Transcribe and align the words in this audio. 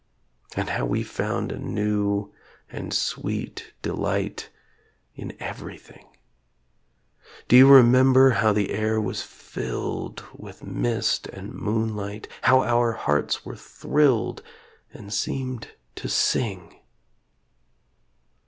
And 0.55 0.69
how 0.69 0.83
we 0.87 1.03
found 1.03 1.51
a 1.51 1.59
new 1.59 2.33
and 2.71 2.91
sweet 2.91 3.73
delight 3.83 4.49
In 5.13 5.37
everything? 5.39 6.07
Do 7.47 7.55
you 7.55 7.69
remember 7.71 8.31
how 8.31 8.51
the 8.51 8.71
air 8.71 8.99
was 8.99 9.21
filled 9.21 10.23
With 10.33 10.63
mist 10.65 11.27
and 11.27 11.53
moonlight 11.53 12.27
how 12.41 12.63
our 12.63 12.93
hearts 12.93 13.45
were 13.45 13.55
thrilled 13.55 14.41
And 14.91 15.13
seemed 15.13 15.67
to 15.97 16.09
sing? 16.09 16.79